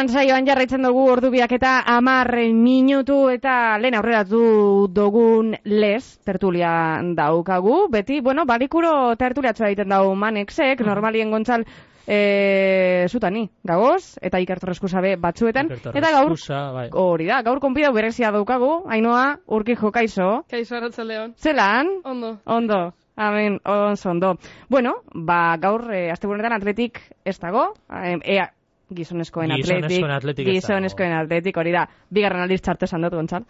[0.00, 6.70] Jokoan saioan jarraitzen dugu ordubiak eta amar minutu eta lehen aurreratu dugun les, tertulia
[7.18, 7.82] daukagu.
[7.92, 11.66] Beti, bueno, barikuro tertuliatzua egiten dau manexek, normalien gontzal
[12.06, 15.68] e, zutani, gagoz, eta ikertorrezku zabe batzuetan.
[15.68, 16.86] Eta gaur, bai.
[16.92, 20.46] hori da, gaur konpidau berezia daukagu, hainoa, urki kaizo.
[20.48, 21.34] Kaizo arratza leon.
[21.36, 22.00] Zelan?
[22.04, 22.38] Ondo.
[22.46, 22.94] Ondo.
[23.16, 24.38] Amen, onzo ondo.
[24.70, 28.48] Bueno, ba, gaur, e, azte atletik ez dago, e, ea,
[28.96, 29.66] gizonezkoen atletik.
[29.66, 30.48] Gizonezkoen atletik.
[30.48, 31.86] Gizonezkoen atletik, hori da.
[32.10, 33.46] Bigarren aldiz txarte esan dut, gontzal.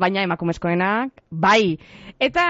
[0.00, 1.76] Baina emakumezkoenak, bai.
[2.18, 2.44] Eta,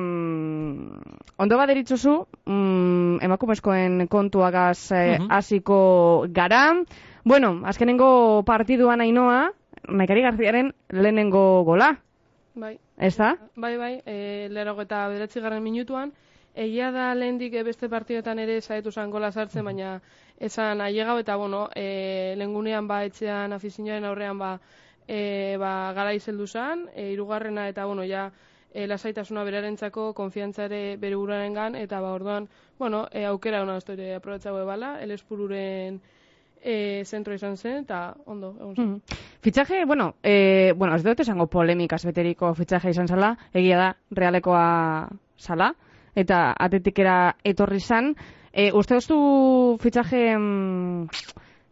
[0.00, 6.64] mm, ondo baderitzuzu, mm, emakumezkoen kontuagaz eh, hasiko gara.
[7.24, 9.50] Bueno, azkenengo partiduan ainoa,
[9.88, 11.94] Maikari Garziaren lehenengo gola.
[12.54, 12.78] Bai.
[12.96, 13.34] Ez da?
[13.56, 16.12] Bai, bai, e, lero eta bederatzi garren minutuan.
[16.54, 20.00] Egia da lehendik beste partidetan ere saietu zan gola sartzen, baina
[20.38, 24.58] esan ailegau eta bueno, e, lengunean ba etxean afizinoaren aurrean ba,
[25.06, 28.30] e, ba gara izeldu zan, e, irugarrena eta bueno, ja
[28.74, 31.16] e, lasaitasuna berarentzako, konfiantzare bere
[31.54, 36.00] gan, eta ba orduan, bueno, e, aukera hona ez ere aprobetzago bala, el espururen
[36.60, 38.90] e, zentro izan zen, eta ondo, egon zen.
[38.90, 39.00] Mm.
[39.40, 45.08] Fitxaje, bueno, e, bueno, ez dut esango polemikaz beteriko fitxaje izan zala, egia da, realekoa
[45.38, 45.74] zala,
[46.14, 48.14] eta atetikera etorri zan,
[48.54, 49.16] E, uste duztu
[49.82, 51.08] fitxaje, mm,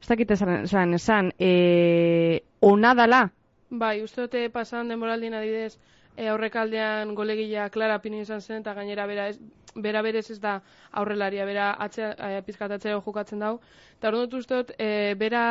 [0.02, 3.28] ez dakit esan, esan, e, ona dala?
[3.70, 5.78] Bai, uste dute pasan denboraldien adidez,
[6.16, 9.38] e, aurrekaldean golegila Clara Pini izan zen, eta gainera bera, ez,
[9.76, 10.56] bera berez ez da
[10.90, 13.60] aurrelaria, bera atxe, e, pizkatatzea jokatzen dau.
[14.00, 15.44] Eta hori dut uste dut, e, bera,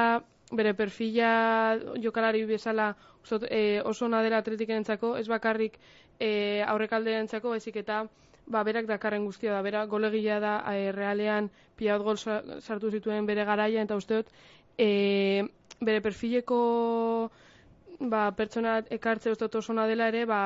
[0.51, 2.91] bere perfila jokalari bezala
[3.23, 4.83] uste e, oso ona dela atletikaren
[5.17, 5.79] ez bakarrik
[6.19, 8.03] e, aurrekaldean txako, ezik eta
[8.51, 13.45] ba, berak dakarren guztia da, bera golegila da e, realean piaut gol sartu zituen bere
[13.45, 14.33] garaia, eta uste dut,
[14.77, 15.43] e,
[15.81, 16.59] bere perfileko
[17.99, 20.41] ba, pertsona ekartze uste dut dela ere, ba,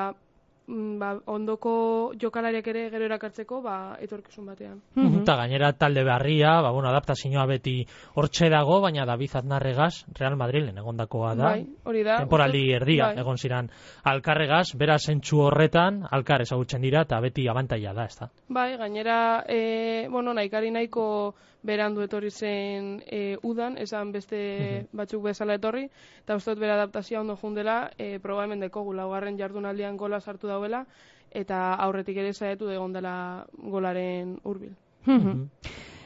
[0.67, 4.81] ba, ondoko jokalariak ere gero erakartzeko ba, etorkizun batean.
[4.95, 7.79] Mm Eta gainera talde beharria, ba, bueno, adaptazioa beti
[8.15, 11.51] hortxe dago, baina David Aznarregaz Real Madrilen egondakoa da.
[11.55, 12.19] Bai, hori da.
[12.23, 13.23] Temporaldi erdia bai.
[13.23, 13.69] egon ziran
[14.03, 18.29] alkarregaz, bera zentsu horretan, alkar ezagutzen dira, eta beti abantaia da, ez da.
[18.49, 25.57] Bai, gainera, e, bueno, nahikari nahiko berandu etorri zen e, udan, esan beste batzuk bezala
[25.57, 25.87] etorri,
[26.21, 30.85] eta uste bere adaptazioa ondo jundela, e, proba hemen deko laugarren jardunaldian gola sartu dauela,
[31.31, 34.73] eta aurretik ere zaetu egon dela golaren hurbil.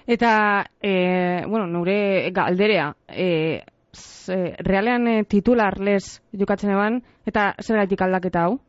[0.07, 0.31] eta,
[0.81, 8.01] e, bueno, nure galderea, e, z, realean e, titular les jokatzen eban, eta zer gaitik
[8.01, 8.59] aldaketa hau?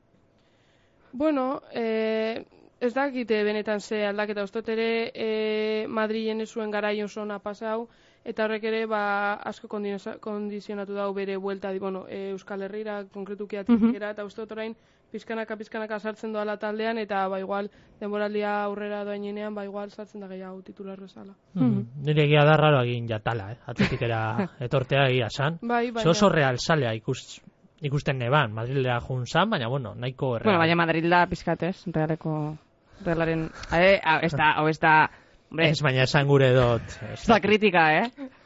[1.12, 2.44] Bueno, eh,
[2.80, 7.88] ez dakite benetan ze aldaketa ustot ere e, Madrilen zuen garaion zona pasau
[8.24, 13.56] eta horrek ere ba asko kondizionatu dau bere buelta di bueno e, Euskal Herrira konkretuki
[13.56, 14.74] atikera mm eta ustot orain
[15.12, 20.28] pizkanaka pizkanaka sartzen doala taldean eta ba igual denboraldia aurrera doainean ba igual sartzen da
[20.28, 21.34] gehiago titular bezala.
[21.54, 21.84] Mm -hmm.
[22.06, 23.58] Nire egia da raro egin jatala, eh?
[23.66, 25.58] Atletikera etortea egia san.
[25.62, 26.06] Bai, bai.
[26.06, 27.42] Oso real salea ikust
[27.80, 30.44] ikusten neban, Madrilera jun zan, baina bueno, nahiko erreal.
[30.44, 32.56] Bueno, baina Madrilda pizkatez, realeko
[33.04, 33.50] relaren...
[33.72, 35.10] Eh, ez da, hau ez da...
[35.50, 36.82] Hombre, ez baina esan gure dut.
[37.12, 38.10] Ez da kritika, eh?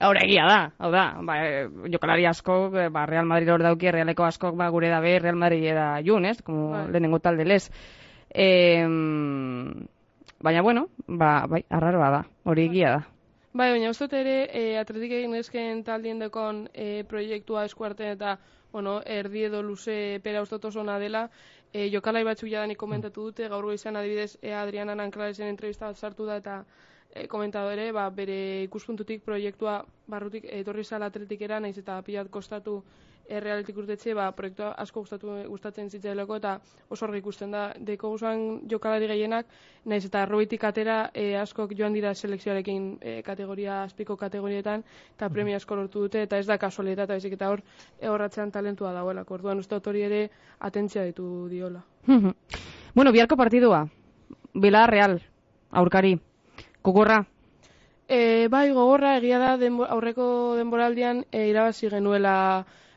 [0.00, 1.36] Hora egia da, hau da, ba,
[1.92, 5.64] jokalari asko, ba, Real Madrid hor dauki, Realeko asko, ba, gure da be, Real Madrid
[5.70, 6.40] eda jun, ez?
[6.42, 6.88] Como bai.
[6.90, 7.70] lehenengo talde lez.
[8.30, 8.84] Eh,
[10.40, 13.02] baina, bueno, ba, bai, arraro da, hori egia da.
[13.54, 18.38] Bai, baina uste ere, e, atletik egin ezken taldien dekon e, proiektua eskuarten eta,
[18.72, 21.28] bueno, erdi edo luze pera uste zona dela,
[21.72, 26.26] e, jokalai batzuk jadanik komentatu dute, gaur izan adibidez e, Adriana Nanklaresen entrevista bat sartu
[26.26, 26.64] da eta
[27.14, 32.82] e, komentado ere, ba, bere ikuspuntutik proiektua barrutik etorri zala atletikera, naiz eta pilat kostatu
[33.24, 36.58] errealitik urtetxe, ba, proiektua asko gustatu, gustatzen zitzaileko eta
[36.92, 37.62] oso horri ikusten da.
[37.78, 39.46] Deko guzan jokalari gehienak,
[39.88, 44.84] naiz eta robitik atera e, askok joan dira selekzioarekin e, kategoria, azpiko kategorietan,
[45.16, 47.64] eta premia asko lortu dute, eta ez da kasualitatea, eta bezik eta hor,
[47.98, 49.24] e, horratzean talentua dagoela.
[49.34, 50.20] Orduan uste hori ere
[50.60, 51.82] atentzia ditu diola.
[52.94, 53.86] bueno, biharko partidua,
[54.54, 55.20] Bila Real,
[55.70, 56.18] aurkari,
[56.84, 57.24] gogorra?
[58.06, 59.54] E, bai, gogorra, egia da,
[59.88, 60.26] aurreko
[60.58, 62.36] denboraldian e, irabazi genuela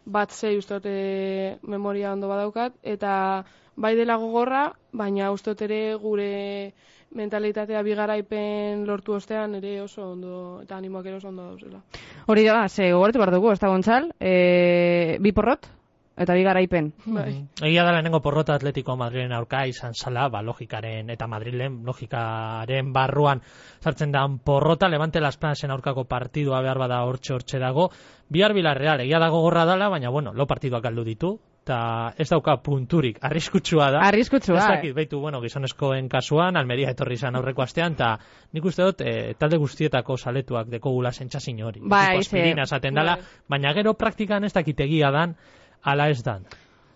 [0.03, 3.45] bat zei ustote memoria ondo badaukat, eta
[3.75, 6.73] bai dela gogorra, baina ustot ere gure
[7.15, 11.81] mentalitatea bigaraipen lortu ostean ere oso ondo, eta animoak ere oso ondo dauzela.
[12.27, 15.71] Hori da, ze gogortu behar dugu, ez da gontzal, e, bi porrot,
[16.17, 16.91] eta bi garaipen.
[17.05, 17.45] Bai.
[17.61, 23.41] Egia da lehenengo porrota Atletico Madrilen aurka izan zala, ba, logikaren eta Madrilen logikaren barruan
[23.79, 27.89] sartzen da porrota, Levante Las Planasen aurkako partidua behar bada hortxe hortxe dago,
[28.29, 32.55] bihar bilarreal, egia dago gorra dala, baina bueno, lo partiduak galdu ditu, eta ez dauka
[32.63, 33.99] punturik, arriskutsua da.
[34.07, 34.69] Arriskutsua, Ez eh.
[34.77, 38.13] dakit, baitu, bueno, gizonezkoen kasuan, Almeria etorri izan aurreko astean, eta
[38.53, 41.81] nik uste dut, e, talde guztietako saletuak deko gula sentsazin hori.
[41.83, 43.25] Bai, ze- esaten dala, Bai.
[43.49, 45.35] baina gero praktikan ez dakitegia dan,
[45.83, 46.45] ala ez dan.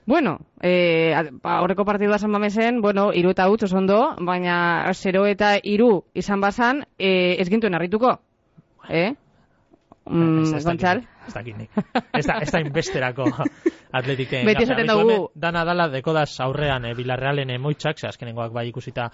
[0.06, 1.13] Bueno, eh,
[1.44, 6.42] ba, aurreko partidua esan bamezen, bueno, iru eta oso ondo, baina 0 eta iru izan
[6.42, 8.19] bazan, eh, ez gintuen harrituko.
[8.89, 9.13] Eh?
[10.06, 11.04] Mm, Ez- Gontzal?
[11.28, 11.69] Ez dakit nik.
[12.18, 13.25] Ez da, ez da inbesterako
[13.94, 14.44] atletiken.
[14.45, 19.12] Beti esaten dugu- Dana dala dekodaz aurrean e, Bilarrealen emoitzak, ze azkenengoak bai ikusita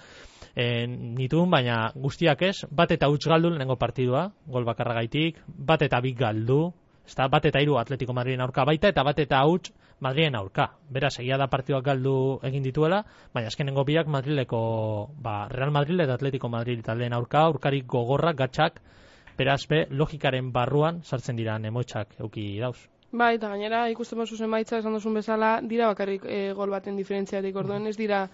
[0.56, 6.00] e, nitun, baina guztiak ez, bat eta huts galdu lehenengo partidua, gol bakarragaitik, bat eta
[6.02, 6.72] bik galdu,
[7.08, 9.72] ezta bat eta hiru Atletico Madrilen aurka baita, eta bat eta huts
[10.04, 10.68] Madrilen aurka.
[10.94, 12.16] Beraz, egia da partiduak galdu
[12.46, 13.02] egin dituela,
[13.34, 14.60] baina azkenengo biak Madrileko,
[15.24, 18.82] ba, Real Madrid eta Atletico Madrid taldeen aurka, aurkarik gogorrak, gatxak,
[19.40, 22.78] beraz, be, logikaren barruan sartzen dira emoitzak euki dauz.
[23.12, 27.56] Bai, eta gainera ikusten bazu zenbaitza esan duzun bezala, dira bakarrik e, gol baten diferentziatik,
[27.56, 28.26] orduen ez dira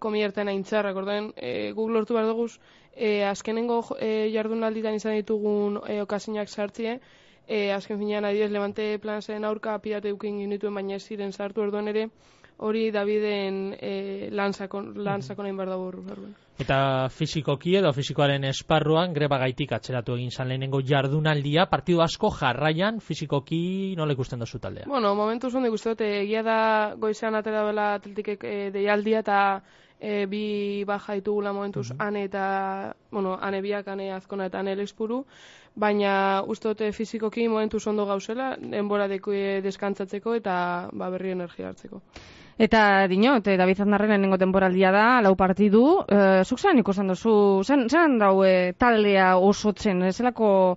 [0.00, 2.48] komierten aintzarrak, orduen e, guk lortu behar dugu,
[2.96, 6.98] e, azkenengo e, jardunalditan izan ditugun e, okasinak sartzie,
[7.46, 11.88] e, azken finean adibidez Levante Plansen aurka pirate eukin ginituen baina ez ziren sartu orduen
[11.88, 12.08] ere,
[12.56, 16.34] hori Daviden e, lanzako, lanzako nahin behar dago orduen.
[16.62, 23.00] Eta fizikoki edo fizikoaren esparruan greba gaitik atzeratu egin zan lehenengo jardunaldia, partidu asko jarraian
[23.02, 24.86] fizikoki nola ikusten dozu taldea.
[24.86, 26.58] Bueno, momentu zondo ikuste dut, eh, egia da
[26.96, 29.40] goizean atera dela atletikek e, deialdia eta
[30.04, 32.44] e, bi baja ditugula momentuz ane eta,
[33.10, 35.24] bueno, ane biak, ane azkona eta ane lexpuru,
[35.74, 36.14] baina
[36.46, 40.56] uste dute fizikoki momentu ondo gauzela, denbora deku e, deskantzatzeko eta
[40.92, 42.02] ba, berri energia hartzeko.
[42.56, 47.64] Eta dinot, eh, David Aznarren lehenengo temporaldia da, lau partidu, eh, zuk zelan ikusten duzu,
[47.64, 50.76] zen, zelan dau eh, taldea osotzen, zelako,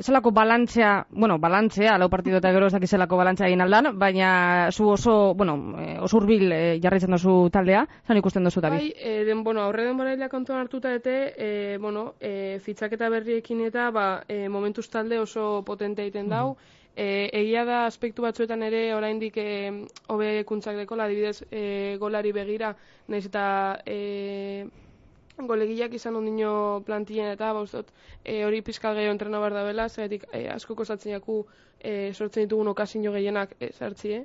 [0.00, 4.70] zelako balantzea, bueno, balantzea, lau partidu eta gero ez dakiz zelako balantzea egin aldan, baina
[4.72, 8.80] zu oso, bueno, eh, oso urbil eh, jarraitzen duzu taldea, zelan ikusten duzu, David?
[8.80, 13.90] Bai, e, den, bueno, aurre denboraila kontuan hartuta ete, e, bueno, e, fitzaketa berriekin eta
[13.94, 16.56] ba, e, momentuz talde oso potente egiten dau.
[16.96, 22.74] E, egia da aspektu batzuetan ere oraindik e, hobekuntzak dekola, adibidez e, golari begira,
[23.10, 24.66] naiz eta e,
[25.38, 27.90] golegiak izan ondino plantillen eta ba, dut,
[28.24, 31.44] e, hori pizkal gehiago entrena behar da bela, zeratik e, asko kostatzen jaku
[31.80, 34.24] e, sortzen ditugun okasino gehienak e, sartzie.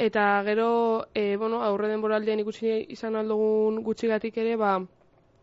[0.00, 0.70] Eta gero,
[1.14, 4.78] e, bueno, aurre denboraldian ikusi izan aldugun gutxigatik ere, ba,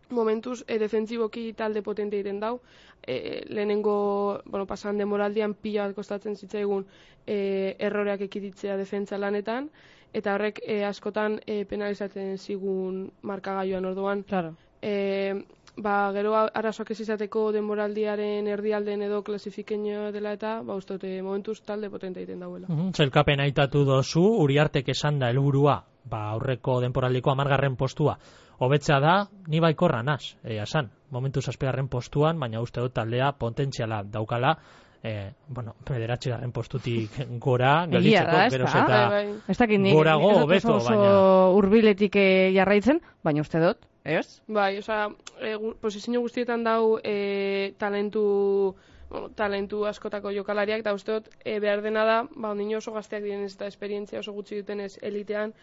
[0.10, 2.60] momentuz e, defentsiboki talde potente egiten dau.
[3.06, 6.88] E, lehenengo, bueno, pasan denboraldian pila bat kostatzen zitzaigun
[7.28, 9.70] e, erroreak ekititzea defentsa lanetan,
[10.14, 14.24] eta horrek e, askotan e, penalizatzen zigun markagailuan orduan.
[14.24, 14.56] Claro.
[14.88, 15.34] E,
[15.78, 21.60] ba, gero arazoak ez izateko denboraldiaren erdialden edo klasifikeño dela eta, ba, uste dute momentuz
[21.68, 22.70] talde potente egiten dauela.
[22.70, 28.18] Mhm, Zelkapen aitatu dozu, Uriartek esan da helburua, ba aurreko denporaldiko amargarren postua.
[28.64, 29.16] Hobetzea da,
[29.48, 30.90] ni baikorra naz, egia san.
[31.12, 34.56] Momentu zazpigarren postuan, baina uste dut taldea potentziala daukala,
[35.04, 37.12] e, bueno, bederatxigarren postutik
[37.46, 38.48] gora, geroz da?
[38.48, 39.04] eta...
[39.10, 39.94] Bai, bai.
[39.94, 44.42] Gorago hobeto, baina- urbiletik eh, jarraitzen, baina uste dut, ez?
[44.48, 45.10] Bai, osea,
[45.42, 48.76] e, gu- posizio guztietan dau e, talentu
[49.10, 53.24] bueno, talentu askotako jokalariak, eta uste dut e, behar dena da, ba, ondino oso gazteak
[53.24, 55.54] direnez eta esperientzia oso gutxi dutenez elitean,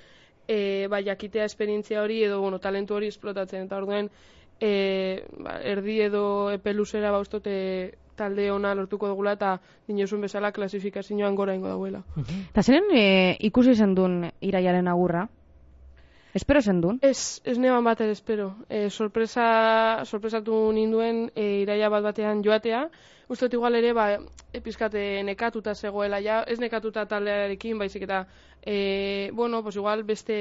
[0.49, 4.09] e, ba, jakitea esperientzia hori edo, bueno, talentu hori esplotatzen, eta orduen,
[4.61, 9.61] e, ba, erdi edo epe luzera, ba, uste dut, e, talde ona lortuko dugula, eta
[9.89, 12.05] dinozun bezala klasifikazioan gora ingo dauela.
[12.53, 15.25] Eta zeren eh, ikusi zen duen iraiaren agurra?
[16.35, 16.97] Espero zen duen?
[17.07, 18.49] Ez, ez neban bat ere espero.
[18.67, 19.45] E, sorpresa,
[20.03, 22.89] sorpresatu ninduen e, iraia bat batean joatea.
[23.31, 24.09] Uste igual ere, ba,
[24.51, 28.25] e, pizkate nekatuta zegoela, ja, ez nekatuta taldearekin, baizik eta,
[28.67, 30.37] e, bueno, pues igual beste,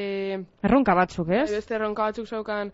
[0.65, 1.45] Erronka batzuk, ez?
[1.53, 2.73] beste erronka batzuk zaukan,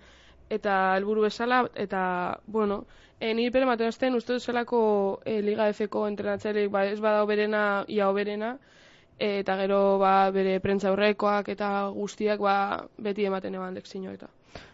[0.49, 2.01] eta helburu bezala, eta,
[2.47, 2.85] bueno,
[3.19, 4.81] e, niri pere maten uste dut zelako
[5.25, 8.78] e, Liga F-ko entrenatzaileek, ba, ez bada oberena, ia oberena, e,
[9.19, 14.27] eta gero ba, bere prentza aurrekoak eta guztiak ba, beti ematen eban lekzioak eta.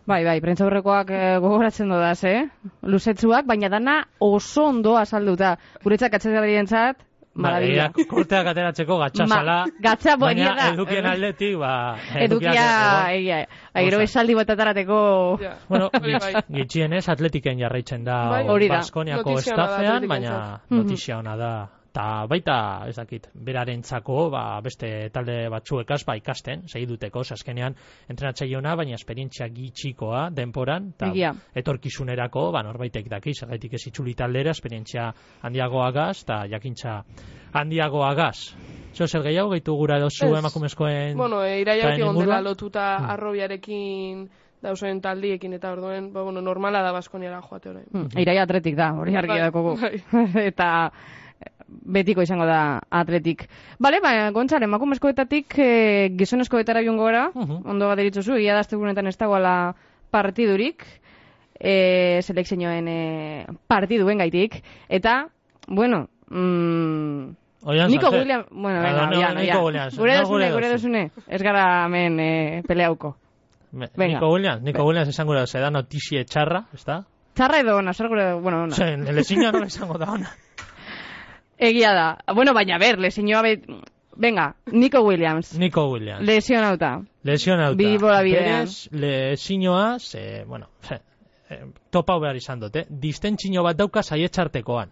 [0.08, 2.46] Bai, bai, prentza aurrekoak eh, gogoratzen dodaz, eh?
[2.84, 5.58] Luzetzuak, baina dana oso ondo azalduta.
[5.84, 7.02] Guretzak atxetzarientzat,
[7.36, 7.90] marabila.
[7.92, 10.70] Ba, korteak ateratzeko gatxasala, Ma- gatza baina da.
[10.74, 11.98] edukien aldetik, ba...
[12.26, 12.68] Edukia,
[13.12, 13.42] egia,
[13.74, 14.04] agero Osa.
[14.04, 15.00] esaldi batatarateko...
[15.42, 16.36] Ja, Bueno, bai.
[16.62, 18.70] gitxienez atletiken jarraitzen da Bai.
[18.70, 21.52] Baskoniako estafean, baina notizia ona da
[21.96, 27.78] Ta baita, ez dakit, berarentzako, ba, beste talde batzuekaz, ba, ikasten, segiduteko, azkenean
[28.12, 31.32] entrenatzaileona, baina esperientzia gitxikoa denporan, eta Egia.
[31.56, 35.08] etorkizunerako, ba, norbaitek daki, zergaitik ez itzuli taldera, esperientzia
[35.48, 36.98] handiagoagaz, eta jakintza
[37.56, 38.36] handiagoagaz.
[38.96, 40.40] Zer, zer gehiago gehitu gura dozu Ez.
[40.40, 41.16] emakumezkoen...
[41.18, 43.10] Bueno, e, iraia Zaren egon dela lotuta Hmm.
[43.16, 44.30] arrobiarekin
[44.62, 47.86] dausen taldiekin eta orduen, ba, bueno, normala da Baskoniara joate orain.
[47.92, 49.76] Hmm, Iraia atletik da, hori argi Bai, dakogu.
[49.82, 50.02] bai.
[50.50, 50.92] Eta
[51.68, 53.48] betiko izango da atletik.
[53.80, 57.62] Bale, ba, gontzar, emakumezkoetatik e, gizonezkoetara joango gara, Mhm.
[57.66, 59.76] ondo bat eritzuzu, ia dazte gunetan ez dagoela
[60.12, 60.84] partidurik,
[61.60, 65.28] e, selekzioen e, partiduen gaitik, eta,
[65.68, 67.36] bueno, mm,
[67.68, 68.20] Oian Nico salte.
[68.20, 69.58] Williams, bueno, venga, no, ya, no, ya.
[69.58, 71.12] Gure no, dosune, gure dosune.
[71.28, 73.16] Ez gara hemen e, peleauko.
[73.72, 74.20] Me- Venga.
[74.20, 77.04] Nico Williams, Nico Williams esango da, se da notizie txarra, ez da?
[77.34, 78.76] Txarra edo ona, zer gure, bueno, ona.
[78.76, 80.30] Zen, lezina nola izango da ona.
[81.58, 82.08] Egia da.
[82.34, 83.64] Bueno, baina ber, lesioa bet...
[84.18, 85.58] Venga, Nico Williams.
[85.60, 86.22] Nico Williams.
[86.26, 87.02] Lesionauta.
[87.24, 87.76] Lesionauta.
[87.76, 88.68] Bi bola bidean.
[88.92, 91.02] Lesioa, ze, bueno, ze,
[91.50, 92.86] eh, topau behar izan dute.
[92.90, 94.90] Distentzino bat dauka saietxartekoan.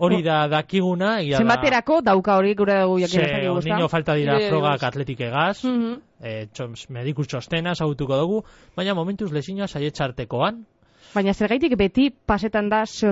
[0.00, 1.42] Hori da dakiguna, egia da.
[1.42, 3.74] Zenbaterako dauka hori gure dugu jakin Ze, ez dakigu, ezta?
[3.74, 5.98] niño falta dira Nire frogak atletik egaz, Mhm.
[6.22, 8.44] eh, txoms, medikus txostena sautuko dugu,
[8.76, 10.64] baina momentuz lesioa saietxartekoan,
[11.14, 13.10] Baina zergaitik beti pasetan da zeo.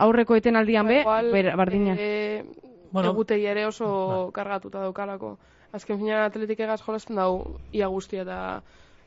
[0.00, 1.94] Aurreko etenaldian be, Igual, ber, bardina.
[1.98, 2.44] E,
[2.90, 3.12] Bueno.
[3.12, 4.32] egutegi ere oso Bai.
[4.32, 5.36] kargatuta daukalako.
[5.72, 8.38] Azken fina atletik egaz jolasten dau ia guztia eta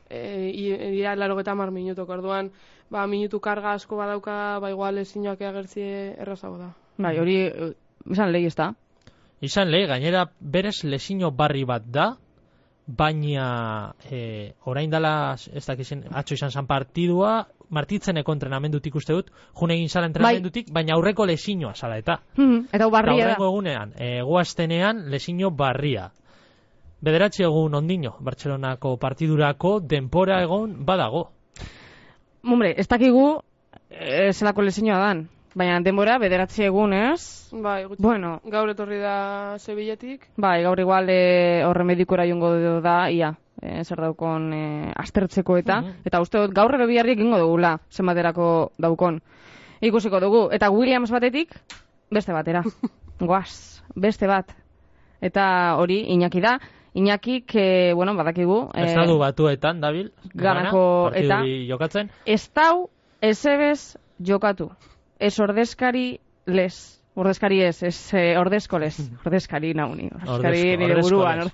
[0.08, 0.50] e,
[0.94, 2.50] ia laro eta mar minutok orduan,
[2.90, 6.70] ba, minutu karga asko badauka, ba, igual ezinoak agertzie errazago da.
[6.96, 7.72] Bai, hori, eh,
[8.10, 8.72] izan lehi ez da.
[9.40, 12.14] Izan le, gainera berez lesino barri bat da,
[12.86, 19.74] baina e, orain dela, ez dakizen, atzo izan zan partidua, martitzeneko entrenamendutik uste dut, june
[19.74, 22.20] egin zala entrenamendutik, baina aurreko lesinoa zala eta.
[22.36, 23.36] Mhm, Eta barria da.
[23.38, 26.10] egunean, e, guaztenean lesino barria.
[27.04, 31.26] Bederatzi egun ondino, Bartzelonako partidurako denpora egon badago.
[32.44, 33.40] Hombre, ez dakigu
[33.90, 35.28] eh, zelako lesioa dan.
[35.54, 37.48] Baina denbora, bederatzi egun, ez?
[37.52, 38.02] Bai, gutxi.
[38.02, 42.50] Bueno, Gaur etorri da Sevillatik, bai, gaur igual e, horre medikora jongo
[42.82, 43.28] da, ia,
[43.62, 44.62] e, zer daukon e,
[44.96, 45.92] astertzeko eta, Mhm.
[46.10, 49.20] eta uste dut gaur ero biharrik ingo dugula, zenbaterako daukon.
[49.80, 51.54] Ikusiko dugu, eta Williams batetik,
[52.10, 52.62] beste batera.
[53.20, 54.50] Goaz, beste bat.
[55.20, 56.58] Eta hori, Iñaki da,
[56.94, 62.10] Iñakik, e, bueno, badakigu, e, Estatu batuetan, dabil, Ganako gana, eta- jokatzen.
[62.26, 62.88] ez dau,
[63.20, 64.70] ez jokatu.
[65.18, 67.00] Ez ordezkari les.
[67.14, 68.98] Ordezkari ez, ez eh, ordezko les.
[69.24, 70.08] Ordezkari nauni.
[70.10, 71.50] Ordezkari Ordezko, nire buruan.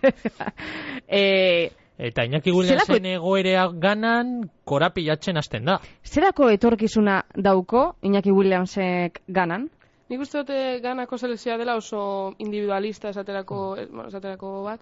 [1.20, 5.74] eh, Eta Iñaki Williamsen egoerea ganan korapilatzen hasten da.
[6.02, 9.68] zerako etorkizuna dauko Iñaki Williamsek ganan?
[10.08, 14.80] Nik uste dute ganako selekzioa dela oso individualista esaterako, eh, bueno, esaterako bat.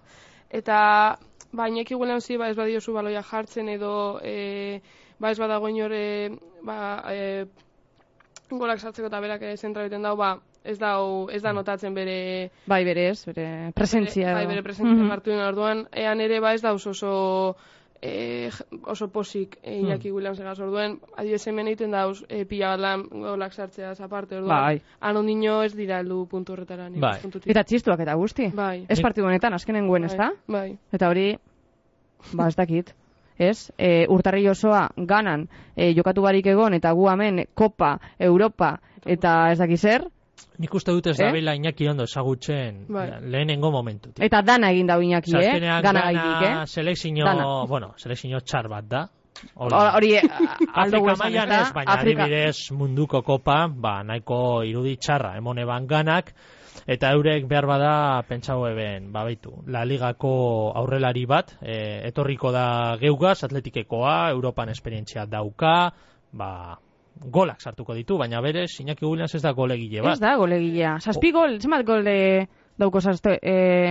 [0.49, 1.18] Eta
[1.52, 4.80] ba, Iñaki Williamsi ba, ez badiozu baloia jartzen edo e,
[5.18, 6.30] ba, ez badago inore
[6.62, 7.47] ba, e,
[8.50, 12.84] golak sartzeko eta berak zentra egiten dau, ba, ez dau, ez da notatzen bere Bai,
[12.84, 14.32] berez, bere presentzia.
[14.34, 14.48] bai, edo.
[14.50, 15.10] bere presentzia Mhm.
[15.10, 17.56] hartu den orduan, ean ere ba ez dauz oso
[18.00, 18.48] e,
[18.84, 23.02] oso posik e, Iñaki Williams egaz orduen, adibidez hemen egiten dauz e, pila bat lan
[23.10, 24.56] golak sartzeaz aparte orduan.
[24.56, 24.82] Bai.
[25.00, 26.88] Han ondino ez dira heldu puntu horretara.
[26.88, 27.18] nire Bai.
[27.20, 27.50] puntutik.
[27.50, 28.50] Eta txistuak eta guzti.
[28.54, 28.86] Bai.
[28.88, 30.30] Ez partidu honetan, azkenen guen, ez da?
[30.46, 30.78] Bai.
[30.92, 31.36] Eta hori,
[32.34, 32.94] ba, ez dakit.
[33.38, 33.71] Ez?
[33.78, 39.59] E, urtarri osoa ganan e, jokatu barik egon eta gu hemen Kopa, Europa eta ez
[39.59, 40.04] dakit zer.
[40.59, 41.25] Nik uste dut ez Eh?
[41.25, 43.11] dabila Iñaki ondo ezagutzen Bai.
[43.23, 44.25] lehenengo momentutik.
[44.25, 45.52] Eta dana egin dau Iñaki, eh?
[45.61, 46.66] Gana gana gaitik, eh?
[46.66, 49.09] selekzio, bueno, selekzio txar bat da.
[49.54, 49.75] Hori.
[49.75, 50.23] Hor- Hori, eh,
[50.75, 51.26] aldo ezta?
[51.28, 56.33] ez, baina Afrika- adibidez munduko kopa, ba, nahiko irudi txarra, emone ban ganak,
[56.87, 62.97] eta eurek behar bada pentsau eben, ba, baitu, La Ligako aurrelari bat, e, etorriko da
[63.00, 65.92] geugaz, atletikekoa, Europan esperientzia dauka,
[66.32, 66.78] ba,
[67.18, 70.16] golak sartuko ditu, baina berez, Iñaki Williams ez da golegile bat.
[70.16, 70.99] Ez da, golegilea.
[71.00, 72.47] Zazpi gol, zenbat gol de
[72.78, 73.90] dauko zazte, eh,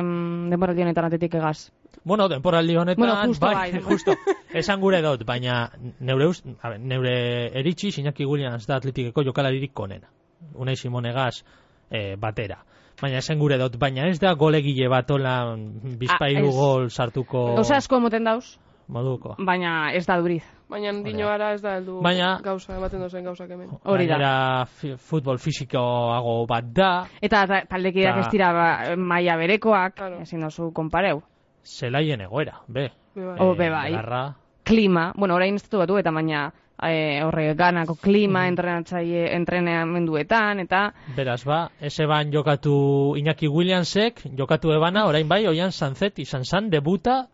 [0.49, 1.71] denboraldi honetan atetik egaz.
[2.03, 3.81] Bueno, denporaldi honetan, Bueno, justo bai.
[3.89, 4.15] justo,
[4.53, 9.73] esan gure dut, baina neure, ust, a ber, neure eritzi, Iñaki Williams da atletikeko jokalaririk
[9.73, 10.07] konena.
[10.55, 11.43] Unai Simonegaz
[11.91, 12.63] e, batera.
[13.01, 15.55] Baina esan gure dut, baina ez da golegile bat hola
[15.99, 19.35] bizpairu Ah, gol sartuko Gauza asko moten dauz, moduko.
[19.37, 20.43] baina ez da duriz.
[20.69, 23.69] Baina dino ara ez da heldu Baina- gauza, ematen dozen gauzak hemen.
[23.85, 24.65] Hori da.
[24.65, 30.21] Fi- futbol fisikoago bat da, Eta ta- taldekideak Ta- ez dira ba, maila berekoak, Claro.
[30.21, 31.21] ezin dozu konpareu.
[31.63, 32.91] zelaien egoera, be.
[33.15, 33.37] Be bai.
[33.39, 33.91] Oh, be bai.
[33.91, 36.51] Garra, Klima, bueno, orain ez dut batu eta baina
[36.83, 38.47] e, horre ganako klima Mhm.
[38.49, 45.71] entrenatzaile entrenamenduetan eta Beraz, ba, ese ban jokatu Iñaki Williamsek, jokatu ebana, orain bai, oian
[45.71, 47.27] sanzet, izan zan, debuta,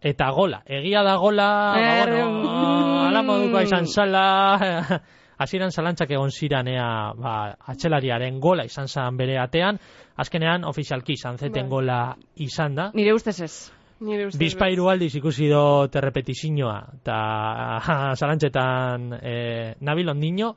[0.00, 0.62] eta gola.
[0.66, 3.08] Egia da gola, ba, Er, bueno, mm.
[3.08, 4.22] ala moduko izan zala,
[5.40, 9.78] hasieran zalantzak egon ziranea, ba, atxelariaren gola izan zan bere atean,
[10.16, 11.70] azkenean, ofizialki, sanzeten Bai.
[11.70, 12.90] gola izan da.
[12.94, 13.72] nire ustez ez.
[14.00, 14.28] Nire.
[14.38, 20.54] Bizpairu aldiz ikusi do terrepetizioa, eta zalantzetan e, nabil ondino,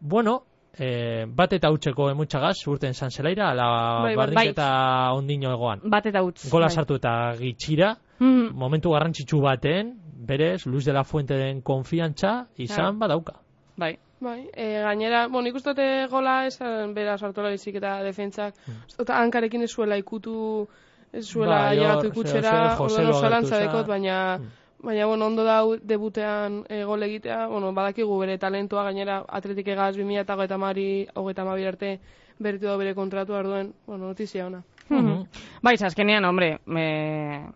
[0.00, 0.42] bueno,
[0.78, 3.66] e, bat eta utzeko emutxagaz, urten zan zelaira, ala
[4.02, 4.16] Bai, bai.
[4.16, 4.68] bardinketa
[5.16, 5.80] ondino egoan.
[5.90, 6.48] Bat eta utz.
[6.50, 6.74] Gola bai.
[6.74, 8.52] sartu eta gitxira, Mhm.
[8.54, 12.98] momentu garrantzitsu baten, berez, Luis de la Fuente den konfiantza, izan Claro.
[12.98, 13.40] badauka.
[13.76, 13.98] Bai.
[14.20, 18.54] Bai, e, gainera, bueno, nik gola esan bera sartola izik eta defentsak.
[18.68, 19.04] Mm.
[19.08, 20.68] hankarekin ez zuela ikutu,
[21.12, 23.66] ez zuela Bai, llegatu hor, ikutxera, ze- ze Joselu orduan agertu zalantza zen.
[23.66, 24.46] dekot, baina, Mm.
[24.86, 29.94] baina, bueno, ondo dau debutean e, gol egitea, bueno, badakigu bere talentua, gainera, atletik egaz
[29.96, 32.00] 2008 mari, hogeita mabir arte,
[32.38, 34.62] berritu da bere kontratu arduen, bueno, notizia ona.
[34.88, 35.26] Mhm.
[35.62, 37.46] Bai, ze azkenean, hombre, me...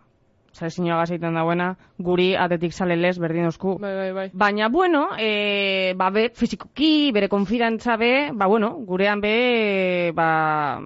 [0.57, 3.77] Selezioa gazeiten dauena, guri atetik salelez berdin eusku.
[3.77, 4.29] Bai, bai, bai.
[4.33, 10.79] Baina, bueno, e, ba, be, fizikoki, bere konfidantza be, ba, bueno, gurean be, ba,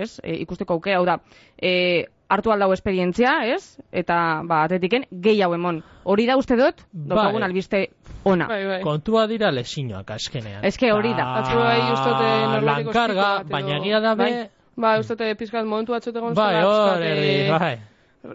[0.00, 1.18] ez, e, ikusteko auke, hau da,
[1.56, 4.16] e, hartu aldau esperientzia, ez, eta,
[4.46, 5.82] ba, atetiken, gehiago emon.
[6.04, 7.48] Hori da uste dut, daukagun Bai.
[7.48, 7.82] albiste
[8.24, 8.46] ona.
[8.50, 8.80] Bai, bai.
[8.86, 10.64] Kontua dira lesinoak azkenean.
[10.64, 11.24] Eske hori da.
[11.24, 14.48] Ta Batzu bai uste dut norbateko Lankarga, baina egia da be, Bai.
[14.80, 17.74] Ba, uste dut pizkat momentu batzut egon bai, zela, hor, pizkat, erdi, e, bai.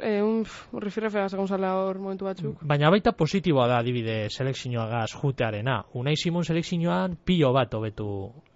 [0.01, 0.41] E, un,
[0.81, 2.63] rifirrefe egon zela hor momentu batzuk.
[2.65, 5.83] Baina baita positiboa da adibide selekzioagaz jutearena.
[5.93, 8.09] Unai Simon selekzioan pilo bat hobetu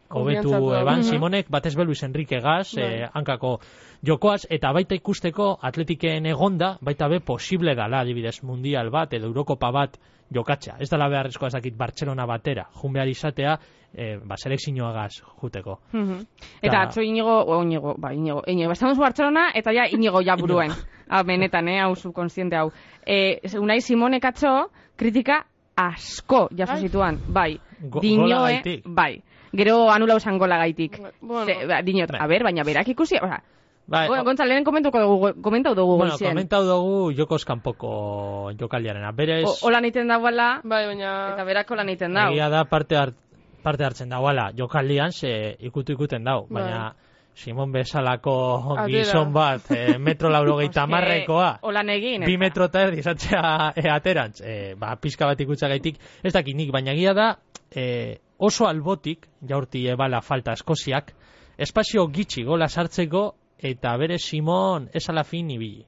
[0.10, 1.04] hobetu eban.
[1.04, 2.84] Simonek batez be Luis Enrique gaz Bai.
[2.84, 3.60] eh, hankako
[4.04, 9.72] jokoaz eta baita ikusteko atletiken egonda baita be posible dala adibidez mundial bat edo Eurokopa
[9.72, 9.98] bat
[10.32, 10.76] jokatza.
[10.80, 13.58] Ez dela beharrezkoa ezakit Barcelona batera, jun behar izatea
[13.94, 15.80] eh, ba, selekzioagaz juteko.
[15.94, 16.20] Mhm.
[16.62, 20.36] Eta Ta- atzo inigo, o inigo, ba, inigo, inigo, estamos Barcelona, eta ja inigo ja
[20.36, 20.72] buruen.
[21.10, 22.72] Hau, benetan, eh, hau subkonsiente hau.
[23.04, 25.46] E, unai Simonek atzo, kritika
[25.76, 27.60] asko jaso zituan, bai.
[27.82, 29.24] Go- Dinoe, bai.
[29.54, 31.00] Gero anula usan gola gaitik.
[31.22, 31.46] Bueno.
[31.46, 32.20] Ze, ba, dinot, Bai.
[32.22, 33.42] a ber, baina berak ikusi, oza,
[33.90, 36.30] Bai, bueno, Gontzal, lehen komentuko dugu, komentau dugu bueno, goizien.
[36.32, 39.12] komentau dugu jokos kanpoko jokaldiarena.
[39.12, 41.34] Berez, O- Hola niten dagoela, Bai, baina...
[41.34, 42.30] eta berak hola niten dau.
[42.32, 43.16] Egia da parte, hart,
[43.64, 46.62] parte hartzen dauala, jokaldian ze ikutu ikuten dau, Bai.
[46.64, 46.96] baina
[47.34, 52.26] Simon bezalako gizon bat, e, metro laurogeita marrekoa, Holan egin.
[52.26, 56.70] bi metro eta erdi izatzea e, aterantz, e, ba, pizka bat ikutzagaitik, ez dakit nik,
[56.72, 57.30] baina egia da,
[57.74, 61.14] e, oso albotik, jaurti ebala falta eskoziak,
[61.60, 63.24] espazio gitxi gola sartzeko,
[63.60, 65.84] eta bere Simon esala fin ibili.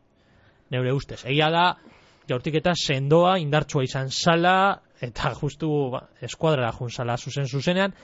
[0.72, 1.24] Neure ustez.
[1.26, 1.66] Egia da,
[2.28, 7.96] jaurtik eta sendoa, indartsua izan zala, eta justu ba, eskuadrara jun zala zuzen zuzenean,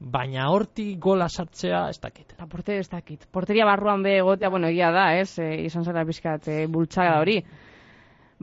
[0.00, 2.34] baina hortik gola sartzea ez dakit.
[2.36, 3.26] Eta porte ez dakit.
[3.32, 5.38] Porteria barruan be egotea, bueno, egia da, ez?
[5.38, 7.38] E, izan zara pizkat e, bultzaga hori.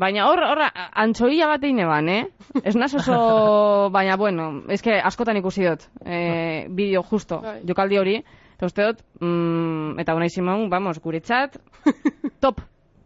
[0.01, 2.23] Baina hor, hor, a- antxoia bat egin eban, eh?
[2.63, 3.15] Ez naz oso,
[3.95, 7.59] baina bueno, ez que askotan ikusi dut, e, bideo justo, Bai.
[7.69, 8.15] jokaldi hori,
[8.57, 11.59] eta uste dut, mm, eta unai Simon, vamos, guretzat,
[12.43, 12.61] top.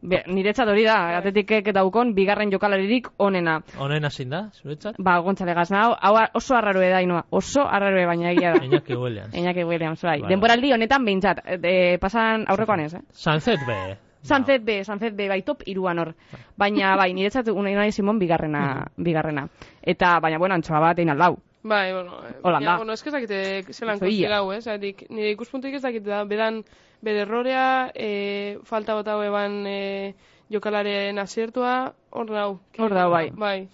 [0.06, 3.56] Be, niretzat hori da, atetikek daukon, bigarren jokalaririk onena.
[3.82, 5.00] Honen hazin da, zuretzat?
[5.02, 8.62] Ba, gontzale gazna, hau, hau oso arraroe da, inoa, oso arraroe baina egia da.
[8.68, 9.34] Iñaki Williams.
[9.34, 10.20] Iñaki Williams, bai.
[10.22, 13.02] Bai, Denboraldi honetan behintzat, e, pasan aurrekoan ez, eh?
[13.18, 13.80] Sanzet be.
[14.26, 16.14] Sanzet B, Sanzet B, bai top iruan hor.
[16.58, 19.48] Baina, bai, niretzat unai unai Simon bigarrena, bigarrena.
[19.82, 21.38] Eta, baina, bueno, antxoa bat egin aldau.
[21.64, 22.78] Bai, bueno, eh, Hola, baina, da.
[22.78, 23.40] bueno, ez dakite
[23.74, 24.10] zelan Zoia.
[24.10, 24.62] konsiderau, eh?
[24.62, 26.64] Zatik, nire ikuspuntik ez dakite da, bedan,
[27.02, 30.14] bere errorea, e, falta bota eban e,
[30.52, 32.60] jokalaren asiertua, hor dau.
[32.78, 33.32] Hor dau, bai.
[33.32, 33.68] Bai,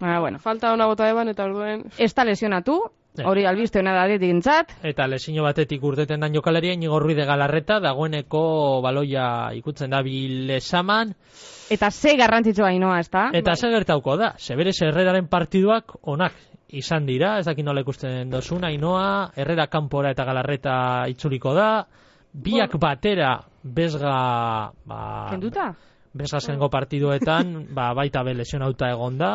[0.00, 0.38] Baina, bueno.
[0.38, 2.82] falta ona bota eban, eta orduen, Ez da lesionatu.
[3.24, 8.80] Hori albiste hona da ditintzat, Eta lesino batetik urteten dan jokalaria, inigo ruide galarreta, dagoeneko
[8.84, 11.14] baloia ikutzen da bilesaman,
[11.70, 13.28] eta ze garrantzitsua inoa, ez da?
[13.32, 16.34] Eta zer gertauko da, zeberez herreraren partiduak onak
[16.68, 20.74] izan dira, ez dakit nola ikusten dozun, ainoa, herrera kanpora eta galarreta
[21.08, 21.86] itzuliko da,
[22.32, 25.72] biak batera bezga, ba, Kenduta?
[26.12, 29.32] bezga zengo partiduetan, ba, baita be lesionauta egon da,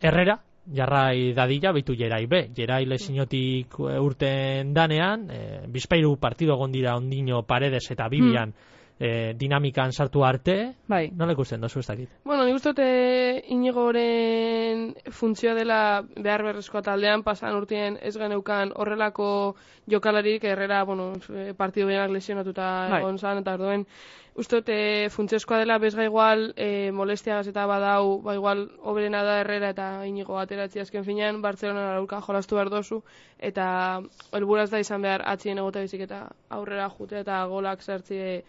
[0.00, 0.38] herrera,
[0.72, 6.96] jarrai dadila, bitu jerai be, jerai lesinotik eh, urten danean, e, bizpairu partidu egon dira
[6.96, 8.54] ondino paredes eta bibian
[8.98, 11.10] e, dinamikan sartu arte, Bai.
[11.16, 12.10] nola ikusten dozu ez dakit.
[12.24, 18.72] Bueno, nik uste dut eh, Inigoren funtzioa dela behar berrezkoa taldean, pasan urtien ez geneukan
[18.74, 19.56] horrelako
[19.90, 23.00] jokalarik errera, bueno, eh, partidu behinak lesionatuta Bai.
[23.02, 23.86] egon zan, eta orduen,
[24.34, 29.40] uste dut eh, funtzioskoa dela bezga igual eh, molestiagaz eta badau, ba igual oberena da
[29.42, 33.02] errera eta Inigo ateratzi azken finean, Bartzelona aurka jolastu behar dozu,
[33.38, 34.00] eta
[34.32, 38.44] helburaz da izan behar atzien egote bizik eta aurrera jute eta golak zertzie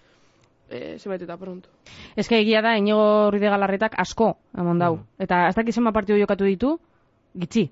[0.69, 1.69] eh, zenbait eta pronto.
[2.15, 4.95] Ez que egia da, inigo ruide galarretak asko emon dau.
[4.97, 5.23] Mm.
[5.27, 6.77] Eta ez dakit zenba partidu jokatu ditu,
[7.33, 7.69] gitxi.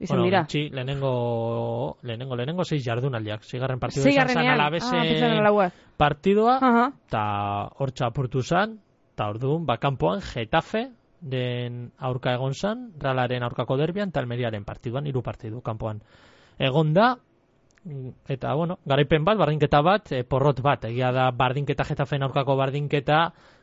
[0.00, 0.40] Izan bueno, dira.
[0.46, 3.44] gutxi, lehenengo, lehenengo, lehenengo zeiz jardunaldiak.
[3.44, 5.68] Zigarren partidua izan alabese ah, laua.
[6.00, 6.56] partidua,
[7.06, 7.24] eta
[7.76, 8.78] hor txapurtu zen,
[9.12, 10.86] eta orduan, bakanpoan, Getafe,
[11.20, 16.00] den aurka egon zen, Realaren aurkako derbian, eta Almeriaren partiduan, hiru partidu, kanpoan.
[16.58, 17.18] Egon da,
[18.28, 23.20] eta, bueno, garaipen bat, bardinketa bat, e, porrot bat, egia da, bardinketa Getafen aurkako bardinketa,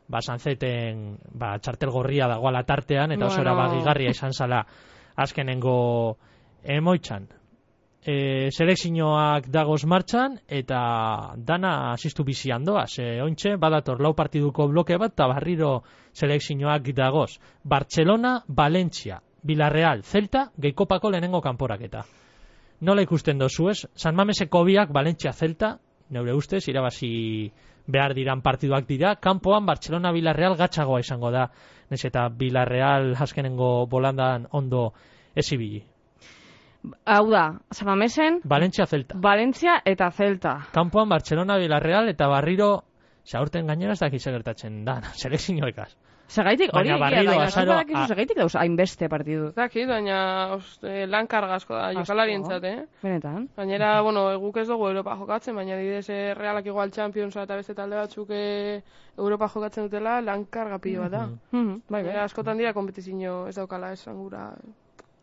[0.07, 3.41] ba, sanzeten, ba, txartel gorria dagoala tartean, eta Bueno.
[3.41, 4.65] erabagigarria izan zala
[5.15, 6.17] azkenengo
[6.63, 7.27] emoitzan.
[8.07, 12.99] E, selekzioak dagoz martxan eta dana asistu bizian doaz.
[12.99, 17.37] E, ointxe, badator lau partiduko bloke bat eta barriro selekzioak dagoz.
[17.63, 22.05] Barcelona, Valencia, Villarreal, Celta, geikopako lehenengo kanporaketa.
[22.81, 23.79] Nola ikusten dozu ez?
[23.95, 25.77] San Mameseko biak, Valencia, Celta,
[26.13, 27.09] neure ustez, irabazi
[27.87, 29.15] behar diran partiduak dira.
[29.15, 31.47] Kanpoan, Barcelona, Villarreal gatzagoa izango da.
[31.89, 34.91] Nez eta Villarreal azkenengo bolandan ondo
[35.35, 35.81] ezibili.
[37.05, 39.17] Hau da, Samamesen, Valencia, Celta.
[39.17, 40.57] Valencia eta Celta.
[40.71, 42.83] Kanpoan Barcelona, Villarreal eta barriro
[43.27, 45.91] Zaurten gainera ez dakize gertatzen da, selekzioekaz.
[46.27, 49.47] Segaitik, hori egia da, azaro- segaitik dauz hainbeste partidu.
[49.47, 50.17] Ez dakit, baina
[50.57, 52.85] oste, lan kargazko da, jokalarientzat, eh?
[53.01, 53.47] Benetan.
[53.55, 57.73] Gainera, bueno, guk ez dugu Europa jokatzen, baina adibidez eh, Realak igual Championsa eta beste
[57.73, 58.81] talde batzuk eh,
[59.17, 61.25] Europa jokatzen dutela, lan karga pilo bat da.
[61.27, 61.39] Mhm.
[61.61, 62.17] Mhm, bai, bai.
[62.25, 64.51] Askotan dira kompetizio ez daukala esan gura.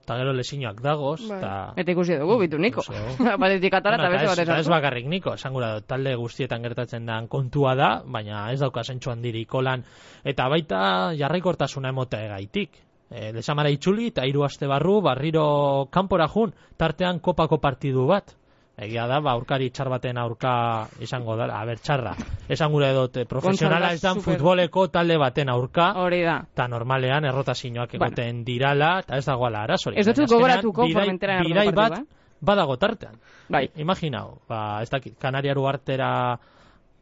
[0.04, 1.38] Eta gero lesinoak dagoz, Bai.
[1.38, 1.50] eta...
[1.80, 2.82] Eta ikusi dugu, bitu niko.
[2.84, 3.28] Dugu.
[3.42, 7.08] Batetik atara eta beste ez, batez eta ez bakarrik niko, esan gura talde guztietan gertatzen
[7.08, 9.84] den kontua da, baina ez dauka zentsu handirik lan
[10.24, 10.80] eta baita
[11.16, 12.76] jarraikortasuna emote gaitik.
[13.08, 18.36] E, lesamara itxuli eta hiru aste barru, barriro kanpora jun, tartean kopako partidu bat.
[18.76, 22.16] Egia da, ba, aurkari txar baten aurka izango da, aber txarra.
[22.50, 24.34] Esan gure dut, eh, profesionala ez dan super.
[24.34, 26.40] futboleko talde baten aurka, Hori da.
[26.52, 28.06] eta normalean errotazioak Bueno.
[28.06, 29.98] egoten dirala, eta ez dagoela arazorik.
[29.98, 32.04] Ez dut gogoratuko bidai erroko bat eh?
[32.40, 33.14] badago tartean.
[33.48, 33.68] Bai.
[33.76, 36.38] Imaginau, ba, ez dakit, Kanariaru artera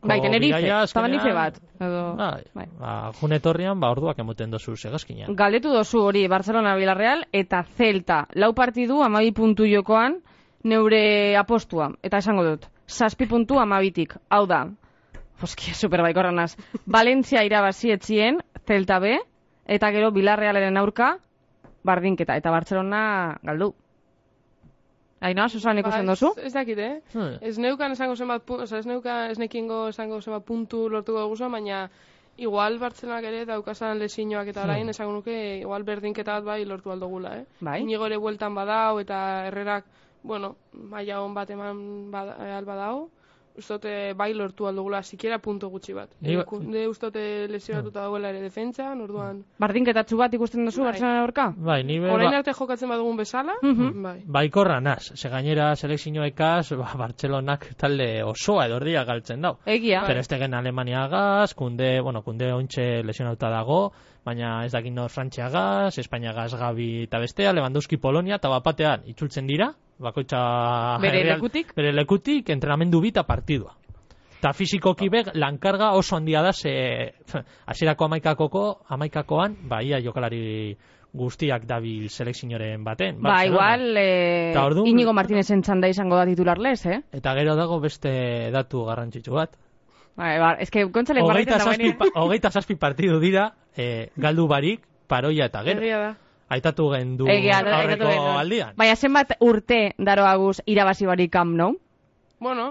[0.02, 1.58] Bai, Tenerife, Tabanife bat.
[1.78, 2.66] Edo, Bai, bai.
[2.78, 5.34] ba, junetorrian, ba, orduak emoten dozu segazkinean.
[5.36, 8.26] Galdetu dozu hori Barcelona Villarreal eta Celta.
[8.34, 10.18] Lau partidu amabi puntu jokoan
[10.64, 11.90] neure apostua.
[12.02, 14.14] Eta esango dut, zazpi puntu amabitik.
[14.30, 14.64] Hau da,
[15.42, 16.54] oski, superbaikorranaz.
[16.86, 19.16] Valencia irabazi etzien, Celta B,
[19.66, 21.16] eta gero Villarrealaren aurka,
[21.84, 22.36] bardinketa.
[22.38, 23.72] Eta Barcelona galdu.
[25.22, 26.32] Ainoa, Susan ikusten Ba, dozu?
[26.36, 27.00] ez, ez dakit, eh?
[27.14, 27.36] Hmm.
[27.40, 31.46] Ez neukan esango zenbat, pu- oza, ez neukan, ez nekingo esango zenbat puntu lortuko guza,
[31.48, 31.84] baina
[32.42, 37.36] igual Bartzelonak ere daukazan lesinoak eta orain esango nuke igual berdinketa bat bai lortu aldogula,
[37.38, 37.44] eh?
[37.60, 37.82] Bai.
[37.84, 39.84] Inigo ere bueltan badau eta herrerak,
[40.22, 43.10] bueno, maila hon bat eman bada, al badau,
[43.54, 46.08] ustote bai lortu aldogula, sikiera puntu gutxi bat.
[46.48, 49.42] Kunde ustote lesionatuta dagoela ere defentsan, orduan...
[49.60, 50.92] Bardinketatzu bat ikusten dozu Bai.
[50.92, 51.52] Barcelona aurka?
[51.56, 54.02] Bai, ni be, Orain ba, arte jokatzen badugun bezala, Mhm.
[54.02, 54.22] bai.
[54.24, 59.58] baikorra naz, ze gainera selekzioekaz, ba, Bartzelonak talde osoa edordia galtzen dau.
[59.66, 60.02] Egia.
[60.06, 63.92] Ter Stegen Alemaniagaz, kunde, bueno, kunde ontxe lesionauta dago,
[64.24, 69.74] baina ez dakit nor Frantziagaz, Espainiagaz Gabi eta bestea, Lewandowski Polonia, eta bapatean itzultzen dira,
[70.02, 71.72] bakoitza Bere lekutik?
[71.76, 73.76] bere lekutik, entrenamendu bita partidua.
[74.42, 77.14] Eta fizikoki be, lankarga oso handia da, ze
[77.66, 80.76] hasierako amaikakoko, amaikakoan, ba, ia jokalari
[81.14, 83.20] guztiak dabil selekzioren baten.
[83.22, 83.46] Ba, Barcelona.
[83.76, 87.02] igual, eh, Eta orduan- Inigo Martinezen txanda izango da titularlez, eh?
[87.12, 89.54] Eta gero dago beste datu garrantzitsu bat.
[90.16, 91.98] Ba, ba, ez que Gontzalek barretzen zazpi, dagoenean.
[91.98, 95.80] pa- hogeita zazpi partidu dira, eh, galdu barik, paroia eta gero.
[95.80, 96.16] Egia da.
[96.52, 98.74] Aitatu gendu Egia aurreko aldian.
[98.76, 101.76] Baina zenbat urte daroaguz irabazi barik Camp Nou?
[102.42, 102.70] Bueno,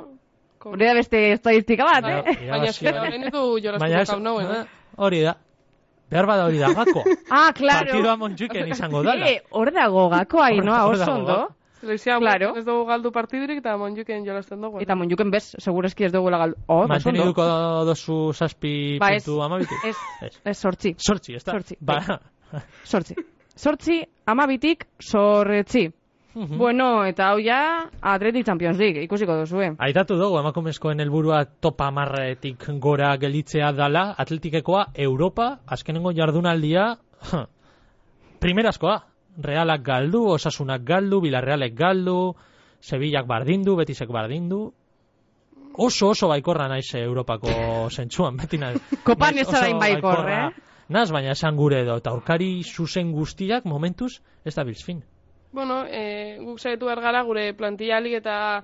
[0.61, 2.49] Hori da beste estadistika bat, Bai, eh?
[2.51, 2.99] Baina eske bai.
[3.07, 4.59] orain ez du Baina jolastuko ez, Camp Nou, eh?
[4.59, 5.33] eh, hori da.
[6.11, 7.01] Behar bada hori da gako.
[7.31, 7.87] Ah, claro.
[7.87, 9.29] Partidua Montjuiken izango dala.
[9.31, 11.33] Eh, hor dago gako ainoa Hor oso dago ondo.
[11.39, 11.55] gako.
[11.81, 12.51] Selekzioa Claro.
[12.59, 14.83] ez dugu galdu partidurik eta Monjuken jolasten dugu.
[14.83, 16.59] Eta monjuken bez, segureski ez dugula galdu.
[16.67, 16.83] Oh.
[16.87, 17.41] Manteniduko
[17.89, 19.73] dozu zazpi Ba, puntu amabitu.
[19.89, 19.95] Ez,
[20.27, 20.35] Ez.
[20.45, 21.51] ez sortzi, Sortzi, ez da?
[21.57, 22.19] Sortzi, Ba,
[22.83, 23.15] sortzi.
[23.61, 25.91] Sortzi, amabitik, sortzi.
[26.33, 26.57] Mhm.
[26.57, 29.71] Bueno, eta hau ja, Athletic Champions League, ikusiko duzu, eh?
[29.77, 36.95] Aitatu dugu, emakumezkoen helburua topa amarretik gora gelitzea dala, atletikekoa Europa, azkenengo jardunaldia,
[38.43, 38.97] primerazkoa.
[39.41, 42.33] Realak galdu, Osasunak galdu, Bilarrealek galdu,
[42.81, 44.73] Sevillak bardindu, Betisek bardindu.
[45.77, 47.53] Oso oso baikorra naiz Europako
[47.93, 48.81] zentsuan, beti naiz.
[49.07, 50.49] Kopan ez da baikor, eh?
[50.91, 54.11] Naz, baina esan gure edo, eta aurkari zuzen guztiak momentuz
[54.43, 54.99] ez da bilzfin.
[55.55, 58.63] Bueno, e, guk behar gara gure plantillalik eta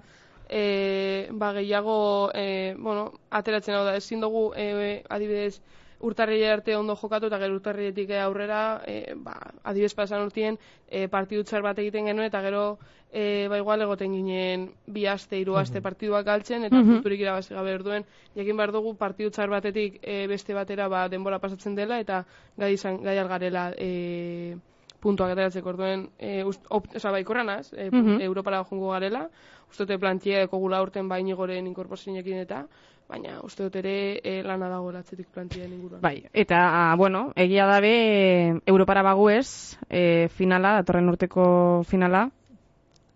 [0.50, 3.96] e, ba, gehiago e, bueno, ateratzen hau da.
[3.96, 5.62] Ezin dugu e, adibidez
[6.00, 9.34] urtarri arte ondo jokatu eta gero urtarrietik aurrera e, ba,
[9.64, 10.58] adibidez pasan urtien
[10.90, 12.78] e, partidu txar bat egiten genuen eta gero
[13.12, 16.94] e, ba igual egoten ginen bi aste, hiru aste partiduak galtzen eta Mhm.
[17.02, 18.06] punturik irabazi gabe orduen
[18.36, 22.26] jakin behar dugu partidu txar batetik e, beste batera ba, denbora pasatzen dela eta
[22.58, 24.56] gai izan gai algarela e,
[25.00, 28.22] puntuak ateratzeko orduen e, oza, baikorra naz, e, Mhm.
[28.22, 29.30] Europara jungo garela,
[29.70, 32.66] uste dute plantia ekogula urten baini goren inkorporzionekin eta,
[33.08, 36.02] baina uste dut ere e, lana dago atzetik plantien inguruan.
[36.02, 42.30] Bai, eta, bueno, egia dabe, Europara baguez, e, finala, datorren urteko finala,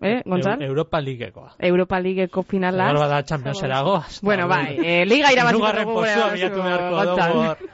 [0.01, 0.62] eh, Gontzal?
[0.62, 1.51] Eu- Europa Ligekoa.
[1.60, 2.88] Europa Ligeko finala.
[2.88, 4.21] Gero bada Championsera goaz.
[4.21, 7.69] Bueno, bai, eh, liga irabaziko Hirugarren dugu gure postua baduzu, bilatu beharko dugu.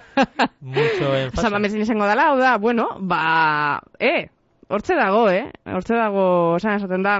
[0.62, 1.42] Mucho enfasa.
[1.42, 4.30] San Mamesen izango dela, hau da, bueno, ba, eh,
[4.68, 7.20] hortze dago, eh, hortze dago, esan esaten da,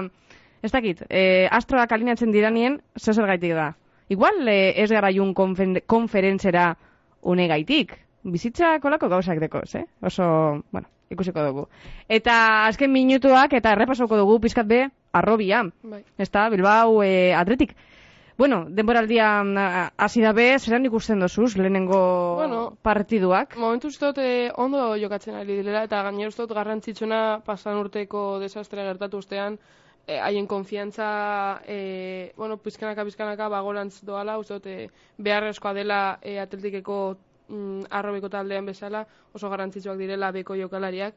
[0.62, 3.76] ez dakit, eh, astroak alineatzen diranien, zer gaitik da.
[4.08, 6.76] Igual eh, ez gara jun konfen- konferentzera
[7.22, 7.92] une gaitik,
[8.22, 9.84] bizitza kolako gauzak dekoz, eh?
[10.02, 11.66] Oso, bueno, ikusiko dugu.
[12.08, 16.02] Eta azken minutuak eta errepasoko dugu pizkat be, arrobia, Bai.
[16.18, 17.74] ezta, Bilbao eh, atletik.
[18.38, 19.58] Bueno, denboraldia mm,
[19.98, 23.56] hasi dabe, zeran ikusten dozuz, lehenengo Bueno, partiduak.
[23.58, 28.38] Momentu uste dut eh, ondo jokatzen ari direla eta gainera uste dut garrantzitsuna pasan urteko
[28.38, 29.58] desastre gertatu ustean
[30.08, 36.96] haien konfiantza eh, bueno, pizkanaka pizkanaka bagorantz doala, uste dut eh, beharrezkoa dela eh, atletikeko
[37.48, 41.14] mm, arrobeko taldean bezala, oso garrantzitsuak direla beko jokalariak.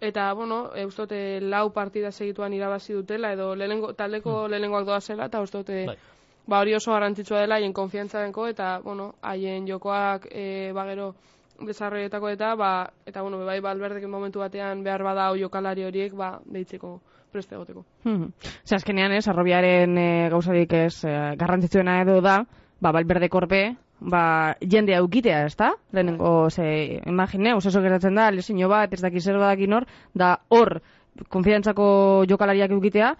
[0.00, 4.88] Eta, bueno, e, uste dut eh, lau partida segituan irabazi dutela, edo lehenengo, taldeko lehenengoak
[4.88, 5.98] doa zela, eta uste dut eh, Bai.
[6.46, 11.14] ba hori oso garrantzitsua dela haien konfiantzarenko eta bueno, haien jokoak e, ba gero
[11.60, 12.72] desarroietako eta ba
[13.06, 17.00] eta bueno, bai Valverdek momentu batean behar bada jokalari horiek ba deitzeko
[17.32, 17.84] preste egoteko.
[18.04, 18.32] Mhm.
[18.64, 22.42] Zer, azkenean ez, arrobiaren e, gauzarik ez e, garrantzitsuena edo da,
[22.80, 23.62] ba, balberde korpe,
[24.00, 24.24] ba,
[24.60, 25.72] jende aukitea, ez da?
[25.92, 30.80] Lehenengo, ze, imagine, oso gertatzen da, lesino bat, ez daki zer badakin hor, da hor,
[31.28, 31.86] konfidantzako
[32.28, 33.14] jokalariak eukitea,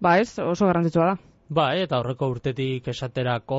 [0.00, 1.16] ba ez, oso garrantzitsua da.
[1.46, 3.58] Bai, eta aurreko urtetik esaterako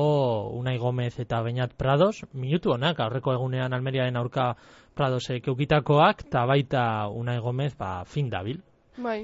[0.58, 4.50] Unai Gomez eta Beñat Prados, minutu honak, aurreko egunean Almeriaren aurka
[4.94, 8.60] Pradosek eukitakoak, eta baita Unai Gomez, ba, fin dabil.
[8.98, 9.22] Bai.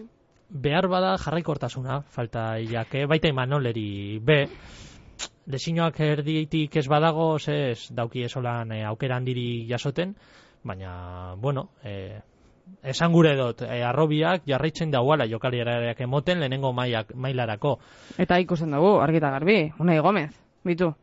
[0.49, 4.45] Behar bada jarraikortasuna, falta ilake, baita Imanoleri, be,
[5.47, 10.15] desinoak erditik ez badago, ez dauki esolan e, aukera handiri jasoten,
[10.63, 12.21] baina, bueno, e,
[12.83, 17.79] esan gure dut, e, arrobiak jarraitzen dauala jokalariak emoten lehenengo mailak, mailarako.
[18.19, 20.31] Eta ikusten dugu, argita garbi, Unai Gomez,
[20.65, 20.95] bitu.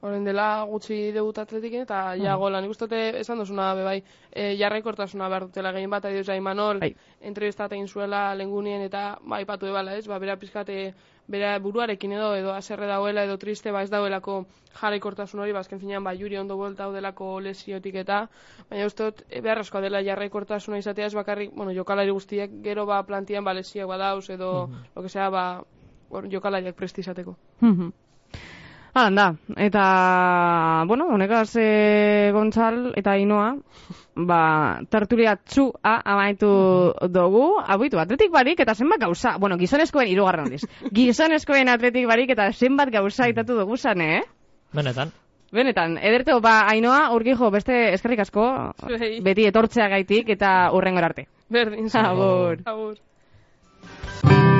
[0.00, 2.60] Horren dela gutxi debut atletiken eta ja gola.
[2.62, 3.96] Nik uste dut esan duzuna be bai
[4.30, 6.92] e, jarraikortasuna behar dutela gehien bat adioz Imanol Bai.
[7.20, 10.94] entrevistat egin zuela lengunien eta bai patu ebala ez, ba bera pizkate
[11.26, 14.46] bera buruarekin edo edo aserre dauela edo triste ba ez dauelako
[14.80, 18.28] jarraikortasun hori bazken finean ba Juri ondo buelta daudelako lesiotik eta
[18.70, 23.02] baina uste dut e, beharrezkoa dela jarraikortasuna izatea ez bakarrik bueno jokalari guztiek gero ba
[23.02, 25.64] plantian ba lesioak badauz edo lo que sea ba
[26.10, 27.36] hor jokalariak presti izateko.
[27.60, 27.90] Mhm.
[28.98, 33.52] Halan da, eta, bueno, honekaz e, Gontzal eta Ainoa,
[34.18, 34.40] ba,
[34.90, 36.50] tertulia txua amaitu
[37.06, 40.66] dugu, abuitu, atletik barik eta zenbat gauza, bueno, gizonezkoen irugarren aldiz,
[40.98, 44.22] gizonezkoen atletik barik eta zenbat gauza itatu dugu zan, eh?
[44.74, 45.14] Benetan.
[45.54, 48.48] Benetan, ederto, ba, Ainoa, urgijo, beste eskerrik asko,
[48.82, 49.20] Zuei.
[49.22, 51.28] beti etortzea gaitik eta urrengor arte.
[51.48, 51.86] Berdin.
[52.02, 52.66] Agur.
[52.66, 54.57] Agur.